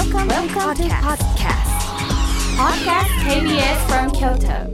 [0.00, 1.68] Welcome, Welcome to podcast.
[2.56, 4.70] Podcast KBS from Kyoto.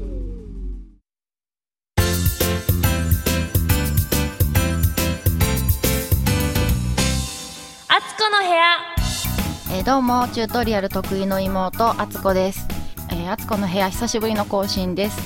[7.89, 9.77] あつこの部屋。
[9.77, 12.69] えーどうもチュートリアル得意の妹あつこです、
[13.11, 15.19] えー、あつこの部屋久しぶりの更新です、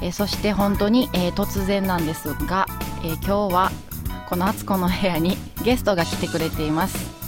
[0.00, 2.66] えーそして本当に、えー突然なんですが、
[3.02, 3.72] えー今日は
[4.28, 7.18] このあつこの部屋にゲストが来てくれています。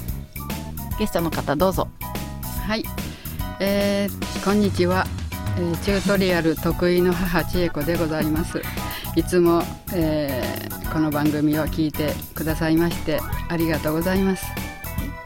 [1.01, 1.89] ゲストの方どうぞ
[2.67, 2.85] はい、
[3.59, 5.05] えーこんにちは、
[5.59, 8.63] えーチュートリアル得意の母千恵子でございます。
[9.17, 14.45] いつも、えーこの番組を聞いてくださいましてありがとうございます。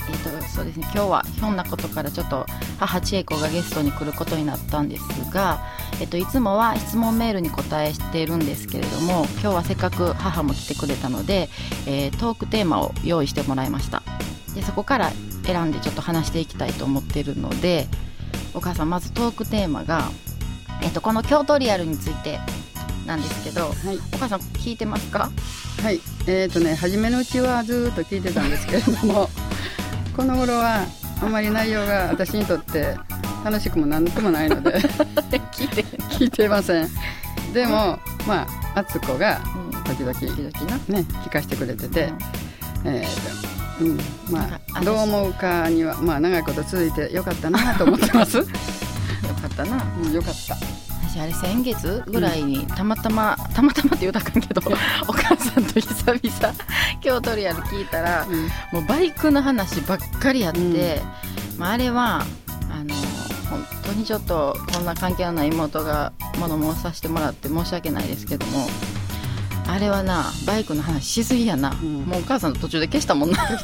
[0.09, 0.87] えー、とそうですね。
[0.95, 2.47] 今日はひょんなことからちょっと
[2.78, 5.61] 母千恵子がゲストに来ることになったんですが、
[6.01, 11.48] えっといつもは質問メールに答えしているんですけれども今日はせっかく母も来てくれたので、
[11.87, 14.03] えートークテーマを用意してもらいました。
[14.55, 15.12] でそこから
[15.47, 17.87] 選んでちょっと話していきたいと思っているので
[18.55, 20.09] お母さんまずトークテーマが、
[20.83, 22.39] えっとこの京都リアルについて
[23.06, 25.31] なんですけどはい、お母さん聞いてますか？
[25.83, 29.28] はい、えーとね初めのうちはずーっと聞いてたんですけれども
[30.17, 30.87] この頃は
[31.20, 32.97] あまり内容が私にとって
[33.45, 34.78] 楽しくも何ともないので
[35.53, 36.89] 聞いて、聞いてません。
[37.53, 40.77] でもまあ敦子がうん、時々時々な。
[40.89, 42.11] ね聞かせてくれてて、
[42.84, 43.98] えーとうん、
[44.30, 48.39] まあどう思うかにはまあ長いこと続いてよかったなと思ってます。
[48.39, 48.50] よか
[49.47, 49.84] ったな。
[50.03, 50.56] うん、よかった。
[51.14, 54.61] 私あれ先月ぐらいにたまたま、たまたまって言うたかんけど
[55.06, 56.55] お母さんと久々
[57.00, 61.00] 京都リアル聞いたらうん、もうバイクの話ばっかりやって、
[61.56, 62.25] まあ、あれは
[62.69, 62.94] あの
[63.48, 68.66] 本当にちょっとこんな関係のない妹が物申させてもらって申し訳ないですけども
[69.67, 73.39] あれはなバイクの話しすぎやな、んもうお母さんの途中で消したもんな。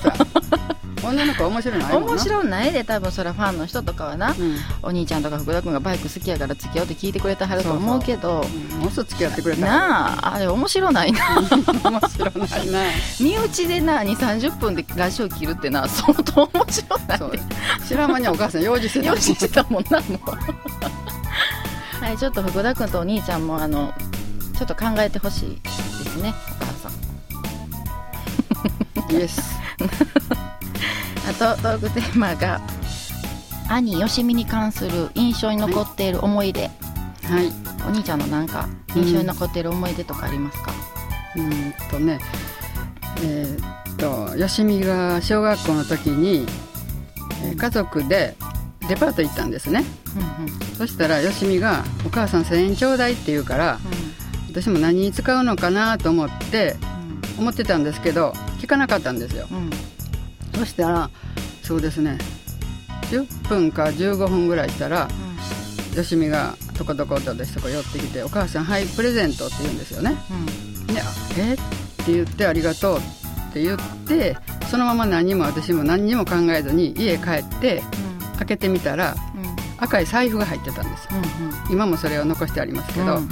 [1.03, 1.97] 女の子は面白いのな。
[1.97, 4.57] 面白いないで多分それはファンの人とかはな、うん。
[4.83, 8.43] お兄ちゃんとか福田君がバイク好きやから付き合うって聞いてくれてはると思うけど
[8.73, 9.63] うんもうすぐ付き合ってくれた。
[9.63, 12.81] なああれ面白ないな 面白ないな。
[13.19, 17.33] 身内でな2 3 0分でラジオ切るってな相当面白ないそう。
[17.89, 19.07] 知らん間にお母さん用事してた。
[19.07, 20.21] 用意してたもんなもう
[22.05, 23.95] はいちょっと福田君とお兄ちゃんもあの
[24.61, 26.93] ちょっと考えてほしいですねお母さん
[29.11, 29.59] イエス。
[31.27, 32.61] あとトークテーマが
[33.71, 36.71] 兄よしみに関する印象に残っている思い出、はい。
[37.87, 40.73] お兄ちゃんのなんか印象に残っている思い出とかありますか、
[41.37, 42.21] うーんとね。
[43.23, 46.47] えーっとよしみが小学校の時に、
[47.45, 48.37] えー家族で
[48.89, 49.85] デパート行ったんですね。
[50.17, 53.79] うんうんそしたらよしみが「お母さん1000円ちょうだい」って言うから
[54.51, 56.77] 私も何に使うのかなと思って
[57.39, 59.47] 思ってたんですけど聞かなかったんですよ。
[59.51, 59.57] うん。
[59.59, 59.71] うん
[60.59, 61.11] そしたら
[61.63, 62.19] そうですね。
[63.11, 65.09] 10分か15分ぐらいしたら
[65.97, 70.17] よしみがとことことでそこ寄ってきて「お母さんはいプレゼント」って言うんですよね。
[70.31, 70.95] うん。
[70.95, 71.01] で
[71.39, 71.55] 「え？
[71.55, 71.57] っ?」
[72.05, 73.01] て言って「ありがとう」っ
[73.53, 74.37] て言って
[74.71, 77.83] そのまま何も私も何にも考えずに家帰って
[78.39, 79.45] 開けてみたらうん。
[79.45, 79.51] うん
[79.83, 81.11] 赤い財布が入ってたんですよ。
[81.69, 81.73] うん。
[81.73, 83.29] 今もそれを残してありますけど、うん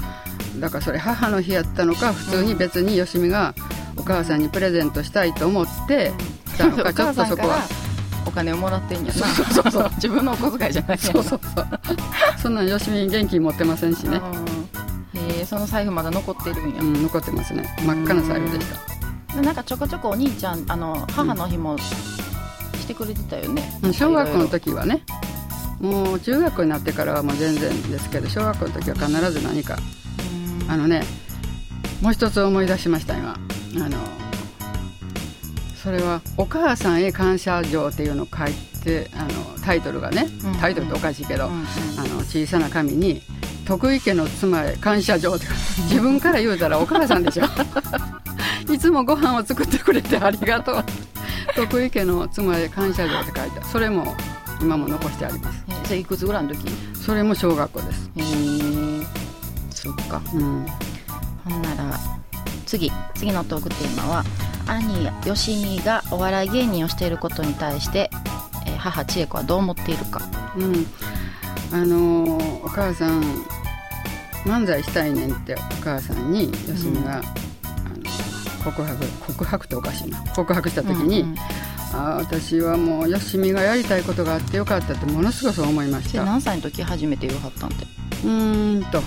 [0.60, 3.54] だからそれ母の日やったのか普通に別によしみが
[3.96, 6.12] お母さんにプレゼントしたいと思って
[6.46, 7.88] したのかちょっとそこは。
[8.26, 9.12] お金をもらってんやな。
[9.12, 11.66] そうそうそう自分のお小遣いじゃないそうそうそう。
[12.36, 14.58] そんなんよしみ現金持ってませんしね、うん
[15.18, 17.74] へえその財布まだ残ってるんや、うん、残ってますね。
[17.86, 18.66] 真っ赤な財布でし
[19.28, 19.34] た。
[19.34, 25.02] でなんかちょこちょこお兄ちゃんあの母の日もしてくれてたよね、うん小学校の時はね。
[25.80, 29.78] もう中学校になってからはもう全然ですけど小学校の時は必ず何か
[30.68, 31.02] あのね
[32.00, 33.32] もう一つ思い出しました今。
[33.32, 33.98] あの
[35.82, 38.52] それは「お母さんへ感謝状」っていうのを書い
[38.82, 39.28] てあの
[39.64, 40.54] タイトルがねうん。
[40.56, 41.66] タイトルっておかしいけど、うんうん。
[41.98, 43.22] あの小さな紙に
[43.66, 45.46] 「徳井家の妻へ感謝状」って
[45.88, 47.44] 自分から言うたらお母さんでしょ。
[48.72, 50.84] いつもご飯を作ってくれてありがとう
[51.56, 54.14] 徳井家の妻へ感謝状って書いてそれも
[54.60, 55.64] 今も残してあります。
[55.68, 56.66] えそれいくつぐらいの時？
[56.68, 58.10] へそれも小学校です、
[59.98, 60.22] えそっか。
[60.34, 60.66] うん、
[61.44, 61.98] ほんなら
[62.66, 62.92] 次。
[63.14, 64.24] 次のトークテーマは
[64.66, 68.10] 兄よしみがお笑い芸人をしていることに対して、
[68.66, 70.20] えー母千恵子はどう思っているか。
[70.56, 70.86] うん、
[71.72, 73.22] あのーお母さん
[74.44, 77.24] 漫才したいねんってお母さんによしみが、あの
[78.64, 80.22] 告白告白っておかしいな。
[80.34, 81.36] 告白した時に、うんうん
[81.90, 86.22] あー私はもうよしみがやりたいことがあってよかったってものすごくそう思いました。
[86.22, 87.86] 何歳の時初めて言わはったんて。
[88.24, 89.00] ーんと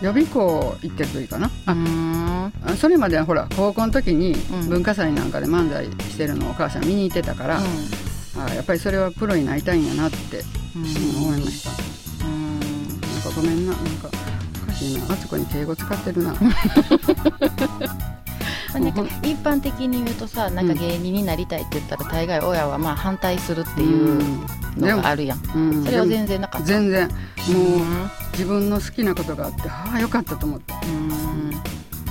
[0.00, 1.50] 予備校行ってる時かな。
[1.66, 4.68] あそれまではほら高校の時にうん。
[4.68, 7.60] 文化祭なんかで漫才してるのをお母さん見に行ってたから、あ
[8.48, 10.16] あやっぱりそれはプロになりたいんやなって、
[10.76, 10.82] うん。
[10.82, 10.88] うん
[11.28, 12.24] 思いました。
[12.26, 14.08] うんなんかごめんななんか
[14.64, 15.04] おかしいな。
[15.12, 16.34] あつこに敬語使ってるな
[19.04, 24.22] 一般的に言うとさなんか芸人になりたいって言ったら大概親はまあ反対するっていう
[24.76, 25.84] のがあるやん、うん。
[25.84, 26.66] それは全然なかった？
[26.66, 27.08] 全然。
[27.08, 27.82] もうう
[28.32, 30.74] 自分の好きなことがあってああよかったと思って。
[30.86, 31.08] ん。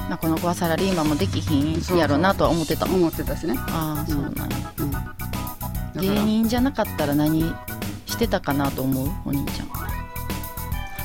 [0.09, 4.45] まあこの子はサラリーマンもできひんやろなとは思ってた思ってたしね、ああそうなんや。
[4.77, 7.53] うん、芸人じゃなかったら何
[8.05, 9.09] してたかなと思う？
[9.25, 9.67] お兄ちゃん。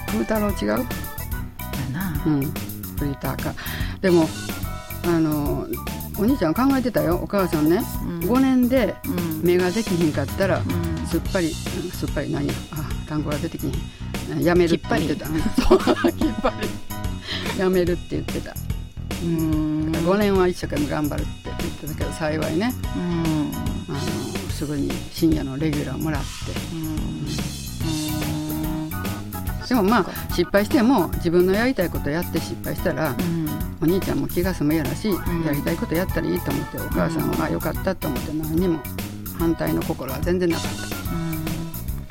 [0.06, 0.68] 風太郎違う？
[0.68, 0.86] や
[1.92, 2.22] な。
[2.26, 2.42] うん。
[2.42, 3.54] フリーターか。
[4.00, 4.28] でも
[5.04, 5.66] あの
[6.18, 8.20] お兄ちゃん考えてたよお母さんね、うん。
[8.20, 9.42] 5年でうん。
[9.42, 11.06] 目ができひんかったら、うん。
[11.06, 11.54] すっぱりうん
[11.90, 14.42] すっぱり何やあ単語が出てきひん。
[14.42, 15.28] やめるって言ってた。
[15.28, 15.40] うん。
[15.40, 15.78] そう
[16.12, 17.60] きっぱり。
[17.60, 18.54] やめるって言ってた、
[19.24, 19.92] うん。
[19.92, 22.72] 5年は一生懸命頑張るって言ってたけど幸いね。
[22.96, 23.52] うん。
[23.88, 23.98] あの
[24.50, 26.28] すぐに深夜のレギュラーもらって。
[29.68, 33.41] でもまあ失敗しても自分のやりたいことやって失敗したら、うん
[33.82, 35.14] お兄ちゃんも気が済むやろし、ん。
[35.44, 38.80] やりたいことやったらいいと思ってお母さんは良かったと思って何にも
[39.38, 40.88] 反対の心は全然なかっ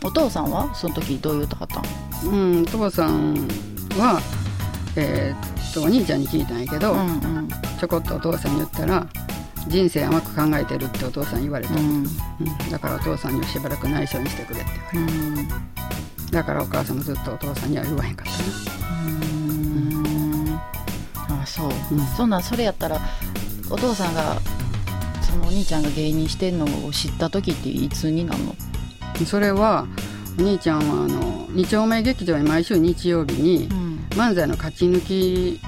[0.02, 0.08] た。
[0.08, 3.36] お父さんはその時どう言うとはったんうん、父さん
[3.98, 4.20] は、
[4.96, 7.04] えーっとお兄ちゃんに聞いたんやけど、うんう
[7.42, 7.48] ん。
[7.80, 9.08] ちょこっとお父さんに言ったら
[9.68, 12.08] 人生甘く考えてるってお父さんに言われた、ううんん
[12.70, 15.48] だからお父さんにはしばらく内緒にしてくれって言われうん。
[15.48, 18.81] ただからお母さんもずっとお父さんには言わへんかったな
[21.92, 22.06] う、うん。
[22.08, 23.00] そんなんそれやったら
[23.70, 24.38] お父さんが
[25.22, 28.56] そのお兄ちゃんが芸人してんのを知った時っていつになんの？
[29.26, 29.86] それは
[30.40, 34.00] お兄ちゃんはあの二丁目劇場に毎週日曜日にん。
[34.12, 35.60] 漫才の勝ち抜き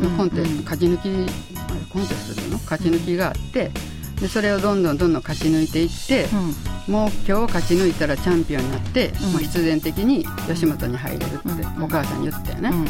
[0.00, 0.58] のコンテスト、うん。
[0.58, 2.58] うん勝ち抜きあれコンテストでの？
[2.58, 3.70] 勝ち抜きがあって
[4.20, 6.26] でそれをどんどんどんどん勝ち抜いていって、
[6.90, 9.32] もう今日勝ち抜いたらチャンピオンになって、うん。
[9.32, 11.84] もう必然的に吉本に入れるってうん。
[11.84, 12.86] お母さんに言ったよね、うん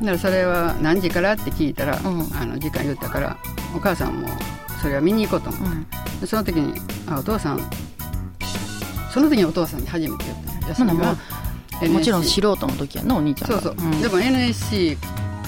[0.00, 2.36] だからそれは何時からって聞いたら、うん。
[2.36, 3.36] あの時間言ったから
[3.74, 4.28] お母さんも
[4.82, 6.20] それは見に行こうと思って、うん。
[6.20, 7.60] でその時にあお父さん
[9.12, 11.18] その時にお父さんに初めて言ったよ休みはほなも
[11.82, 13.60] NSC もちろん素人の時やなお兄ちゃんが。
[13.60, 14.02] そうそう、ん。
[14.02, 14.98] でも NSC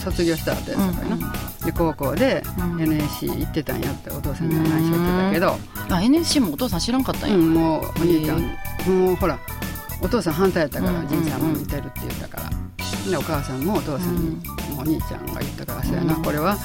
[0.02, 1.32] 卒業した後やったからな、
[1.64, 2.82] で高校でうん。
[2.82, 8.40] NSC 行ってたんやってお父さんには内緒言ってたけど、あ NSC もお父さん知らんかったんや、うん、もうお兄ちゃん、
[8.88, 9.38] もうほら
[10.00, 11.08] お父さん反対やったから、うん。
[11.08, 12.50] じいさんも見てるって言ったから
[13.10, 14.40] でお母さんもお父さんに、
[14.78, 16.22] お兄ちゃんが言ったからそうやな、うん。
[16.22, 16.56] これは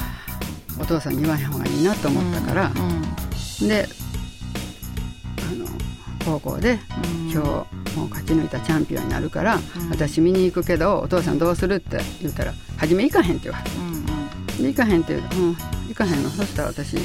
[0.79, 2.71] お父さんに言わへん方がいいなと思ったから、
[3.61, 3.87] で
[5.51, 5.65] あの
[6.25, 6.79] 高校で
[7.15, 7.31] うん。
[7.31, 9.89] 今日もう勝ち抜いたチャンピオンになるから、うん。
[9.89, 13.85] 私見に行くけどお父さんどうするって言ったら「初め行かへん」って言われてうん。
[13.85, 14.63] うん。
[14.63, 15.57] で行かへんって言うとうん
[15.89, 16.29] 行かへんの。
[16.29, 16.95] そしたら私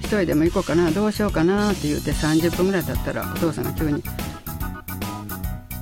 [0.00, 4.02] 一人でも行こうかなどうしようかなって言って30分ぐらい経ったらお父さんが急に「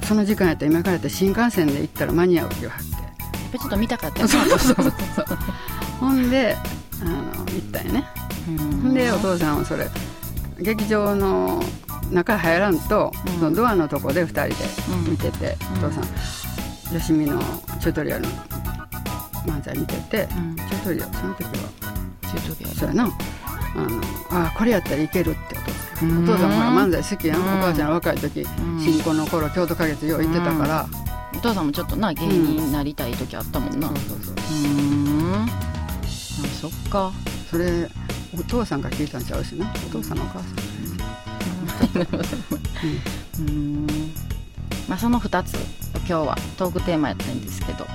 [0.05, 2.65] その時間やったら今からやったら新幹線で行ったら間に合う」って。
[2.65, 2.73] やっ
[3.53, 5.27] ぱちょっと見たかったよそうそうそうそう。
[6.01, 6.56] ほんで
[7.01, 7.15] あの
[7.47, 8.05] 行ったんやね。
[8.49, 8.59] うん。
[8.59, 9.89] ほんでお父さんはそれ
[10.59, 11.62] 劇場の
[12.11, 13.39] 中入らんと、うん。
[13.39, 14.55] そのドアのとこで2人で
[14.91, 15.85] うん見てて、うん。
[15.85, 16.01] お父さ
[16.91, 17.39] んよしみの
[17.81, 18.29] チュートリアルの
[19.47, 20.56] 漫才見てて、うん。
[20.56, 21.51] チュートリアルその時は。
[22.23, 22.75] チュートリアル。
[22.77, 23.05] そうやな。
[23.05, 23.09] あ
[23.79, 25.54] のあこれやったらいけるって
[26.05, 27.45] お父さんほら漫才好きやん、うん。
[27.45, 28.45] お母ちゃん若い時、ん。
[28.81, 30.87] 新婚の頃京都花月よう行ってたから、
[31.34, 33.89] お父さんもちょっとな芸人になりたい時あったもんな。
[33.89, 34.41] そうそうそううー
[35.37, 35.44] ん。
[35.44, 35.49] あ
[36.61, 37.13] そっか。
[37.51, 37.89] それ
[38.39, 39.73] お父さんから聞いたんちゃうしな。
[39.87, 40.55] お父さんのお母さん。
[43.41, 43.87] うーん。
[44.89, 45.55] まあその2つ
[46.06, 47.87] 今日はトークテーマやったんですけど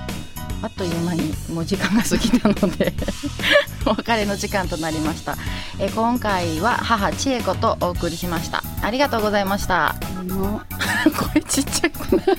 [0.62, 2.92] あっという間にもう時間が過ぎたので
[3.86, 5.36] お別れの時間となりました。
[5.78, 8.62] え今回は母千恵子とお送りしました。
[8.82, 9.96] ありがとうございました。
[11.32, 11.92] 声ちっちゃい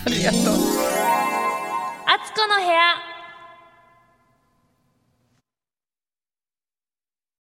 [0.05, 0.41] ありがとう。
[2.05, 3.10] あつこの部屋